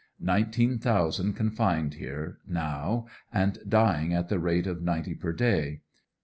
[0.19, 5.81] Nineteen thousand confined here now and dying at the rate of ninety per day.